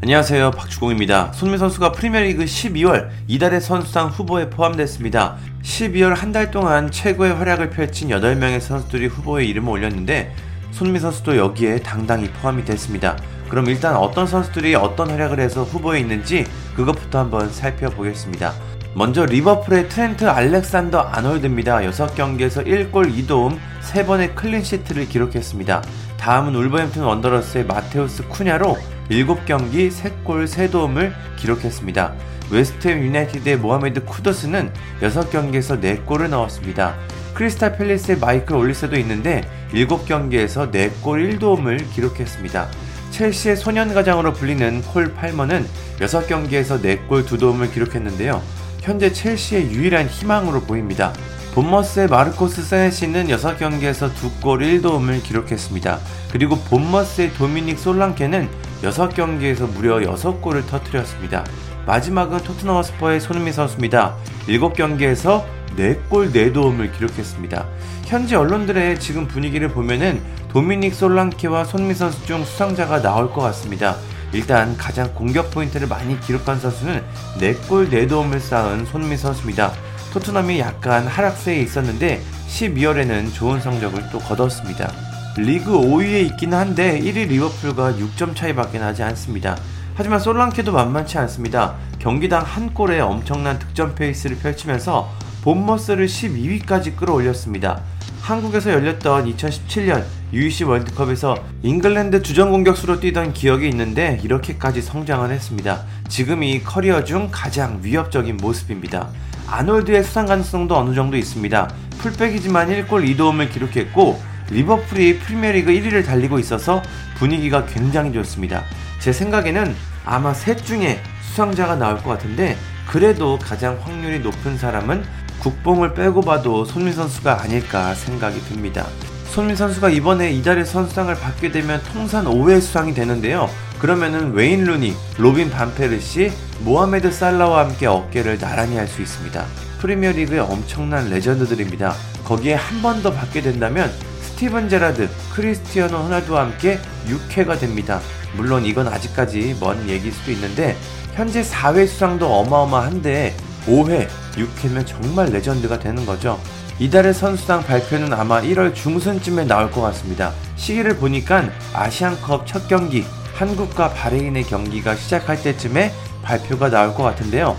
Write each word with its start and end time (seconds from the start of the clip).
안녕하세요. 0.00 0.52
박주공입니다. 0.52 1.32
손흥민 1.32 1.58
선수가 1.58 1.90
프리미어리그 1.90 2.44
12월 2.44 3.08
이달의 3.26 3.60
선수상 3.60 4.08
후보에 4.08 4.48
포함됐습니다. 4.48 5.36
12월 5.62 6.14
한 6.14 6.32
달 6.32 6.50
동안 6.52 6.88
최고의 6.90 7.34
활약을 7.34 7.70
펼친 7.70 8.08
8명의 8.10 8.60
선수들이 8.60 9.06
후보에 9.06 9.44
이름을 9.46 9.72
올렸는데 9.72 10.32
손흥민 10.70 11.00
선수도 11.00 11.36
여기에 11.36 11.80
당당히 11.80 12.28
포함이 12.30 12.64
됐습니다. 12.64 13.16
그럼 13.48 13.66
일단 13.66 13.96
어떤 13.96 14.26
선수들이 14.28 14.76
어떤 14.76 15.10
활약을 15.10 15.40
해서 15.40 15.64
후보에 15.64 15.98
있는지 15.98 16.46
그것부터 16.76 17.18
한번 17.18 17.50
살펴보겠습니다. 17.50 18.52
먼저 18.94 19.24
리버풀의 19.26 19.88
트렌트 19.88 20.28
알렉산더 20.28 21.00
아놀드입니다. 21.00 21.78
6경기에서 21.78 22.64
1골 22.64 23.12
2도움 23.26 23.58
3번의 23.82 24.36
clean 24.36 24.62
sheet를 24.62 25.08
기록했습니다. 25.08 25.82
다음은 26.18 26.54
울버햄튼 26.54 27.02
원더러스의 27.02 27.66
마테우스 27.66 28.28
쿠냐로 28.28 28.76
7경기 29.10 29.90
3골 29.90 30.46
3도움을 30.46 31.12
기록했습니다. 31.36 32.14
웨스트햄 32.50 33.02
유나이티드의 33.04 33.56
모하메드 33.58 34.04
쿠더스는 34.04 34.72
6경기에서 35.00 35.80
4골을 35.80 36.28
넣었습니다. 36.28 36.94
크리스탈 37.34 37.76
팰리스의 37.76 38.18
마이클 38.18 38.56
올리스도 38.56 38.96
있는데 38.96 39.48
7경기에서 39.72 40.72
4골 40.72 41.38
1도움을 41.38 41.90
기록했습니다. 41.92 42.68
첼시의 43.10 43.56
소년가장으로 43.56 44.32
불리는 44.32 44.82
콜 44.82 45.14
팔머는 45.14 45.66
6경기에서 46.00 46.82
4골 46.82 47.26
2도움을 47.26 47.72
기록했는데요. 47.72 48.42
현재 48.80 49.12
첼시의 49.12 49.70
유일한 49.70 50.06
희망으로 50.06 50.62
보입니다. 50.62 51.12
본머스의 51.54 52.08
마르코스 52.08 52.62
세네시는 52.62 53.28
6경기에서 53.28 54.12
2골 54.12 54.80
1도움을 54.82 55.22
기록했습니다. 55.22 55.98
그리고 56.30 56.56
본머스의 56.56 57.34
도미닉 57.34 57.78
솔랑케는 57.78 58.48
6경기에서 58.82 59.70
무려 59.72 59.96
6골을 59.98 60.66
터뜨렸습니다. 60.66 61.44
마지막은 61.86 62.38
토트넘 62.38 62.76
허스퍼의 62.76 63.20
손흥민 63.20 63.52
선수입니다. 63.52 64.14
7경기에서 64.46 65.44
4골 65.76 66.32
4도움을 66.32 66.92
기록했습니다. 66.94 67.66
현지 68.06 68.34
언론들의 68.34 69.00
지금 69.00 69.26
분위기를 69.26 69.68
보면은 69.68 70.22
도미닉 70.48 70.94
솔랑케와 70.94 71.64
손흥민 71.64 71.94
선수 71.94 72.24
중 72.26 72.44
수상자가 72.44 73.02
나올 73.02 73.32
것 73.32 73.40
같습니다. 73.42 73.96
일단 74.32 74.76
가장 74.76 75.14
공격 75.14 75.50
포인트를 75.50 75.88
많이 75.88 76.20
기록한 76.20 76.58
선수는 76.58 77.02
4골 77.38 77.90
4도움을 77.90 78.40
쌓은 78.40 78.86
손흥민 78.86 79.16
선수입니다. 79.16 79.72
토트넘이 80.12 80.58
약간 80.58 81.06
하락세에 81.06 81.60
있었는데 81.60 82.22
12월에는 82.48 83.32
좋은 83.34 83.60
성적을 83.60 84.10
또 84.10 84.18
거뒀습니다. 84.18 84.90
리그 85.38 85.70
5위에 85.70 86.26
있긴 86.32 86.52
한데 86.52 87.00
1위 87.00 87.28
리버풀과 87.28 87.92
6점 87.92 88.34
차이밖에 88.34 88.80
나지 88.80 89.04
않습니다. 89.04 89.56
하지만 89.94 90.18
솔랑케도 90.18 90.72
만만치 90.72 91.16
않습니다. 91.18 91.76
경기당 92.00 92.42
한 92.42 92.74
골에 92.74 92.98
엄청난 92.98 93.58
득점 93.58 93.94
페이스를 93.94 94.36
펼치면서 94.38 95.08
본머스를 95.42 96.06
12위까지 96.06 96.96
끌어올렸습니다. 96.96 97.82
한국에서 98.20 98.72
열렸던 98.72 99.32
2017년 99.32 100.04
U-20 100.32 100.64
월드컵에서 100.64 101.36
잉글랜드 101.62 102.22
주전 102.22 102.50
공격수로 102.50 102.98
뛰던 102.98 103.32
기억이 103.32 103.68
있는데 103.68 104.20
이렇게까지 104.24 104.82
성장을 104.82 105.30
했습니다. 105.30 105.84
지금이 106.08 106.62
커리어 106.64 107.04
중 107.04 107.28
가장 107.30 107.78
위협적인 107.82 108.38
모습입니다. 108.38 109.08
아놀드의 109.46 110.02
수상 110.02 110.26
가능성도 110.26 110.76
어느 110.76 110.94
정도 110.94 111.16
있습니다. 111.16 111.72
풀백이지만 111.98 112.68
1골 112.68 113.16
2도움을 113.16 113.50
기록했고 113.50 114.20
리버풀이 114.50 115.18
프리미어리그 115.20 115.72
1위를 115.72 116.04
달리고 116.04 116.38
있어서 116.38 116.82
분위기가 117.18 117.66
굉장히 117.66 118.12
좋습니다. 118.12 118.64
제 118.98 119.12
생각에는 119.12 119.74
아마 120.04 120.32
셋 120.34 120.64
중에 120.64 121.00
수상자가 121.22 121.76
나올 121.76 121.96
것 121.98 122.10
같은데 122.10 122.56
그래도 122.86 123.38
가장 123.38 123.78
확률이 123.82 124.20
높은 124.20 124.56
사람은 124.56 125.04
국뽕을 125.40 125.94
빼고 125.94 126.22
봐도 126.22 126.64
손흥민 126.64 126.92
선수가 126.94 127.42
아닐까 127.42 127.94
생각이 127.94 128.40
듭니다. 128.48 128.86
손흥민 129.30 129.54
선수가 129.54 129.90
이번에 129.90 130.32
이달의 130.32 130.64
선수상을 130.64 131.14
받게 131.14 131.52
되면 131.52 131.80
통산 131.92 132.24
5회 132.24 132.60
수상이 132.60 132.94
되는데요. 132.94 133.48
그러면은 133.78 134.32
웨인 134.32 134.64
루니, 134.64 134.94
로빈 135.18 135.50
반페르시, 135.50 136.32
모하메드 136.60 137.12
살라와 137.12 137.66
함께 137.66 137.86
어깨를 137.86 138.38
나란히 138.38 138.76
할 138.76 138.88
수 138.88 139.02
있습니다. 139.02 139.44
프리미어리그의 139.80 140.40
엄청난 140.40 141.08
레전드들입니다. 141.10 141.94
거기에 142.24 142.54
한 142.54 142.82
번 142.82 143.02
더 143.02 143.12
받게 143.12 143.42
된다면 143.42 143.92
스티븐 144.38 144.68
제라드, 144.68 145.08
크리스티아노 145.34 145.96
호날두와 145.96 146.42
함께 146.42 146.78
6회가 147.08 147.58
됩니다. 147.58 148.00
물론 148.36 148.64
이건 148.64 148.86
아직까지 148.86 149.56
먼 149.58 149.88
얘기일 149.88 150.12
수도 150.12 150.30
있는데 150.30 150.76
현재 151.14 151.42
4회 151.42 151.88
수상도 151.88 152.32
어마어마한데 152.32 153.34
5회, 153.66 154.06
6회면 154.36 154.86
정말 154.86 155.26
레전드가 155.30 155.80
되는 155.80 156.06
거죠. 156.06 156.40
이달의 156.78 157.14
선수상 157.14 157.64
발표는 157.64 158.12
아마 158.12 158.40
1월 158.40 158.76
중순쯤에 158.76 159.44
나올 159.44 159.72
것 159.72 159.80
같습니다. 159.80 160.32
시기를 160.54 160.98
보니까 160.98 161.50
아시안컵 161.72 162.46
첫 162.46 162.68
경기, 162.68 163.04
한국과 163.34 163.90
바레인의 163.90 164.44
경기가 164.44 164.94
시작할 164.94 165.42
때쯤에 165.42 165.92
발표가 166.22 166.70
나올 166.70 166.94
것 166.94 167.02
같은데요. 167.02 167.56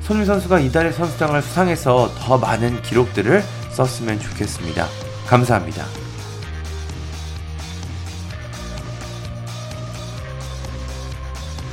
손흥민 0.00 0.26
선수가 0.26 0.60
이달의 0.60 0.94
선수상을 0.94 1.42
수상해서 1.42 2.10
더 2.18 2.38
많은 2.38 2.80
기록들을 2.80 3.44
썼으면 3.72 4.18
좋겠습니다. 4.18 4.86
감사합니다. 5.26 5.84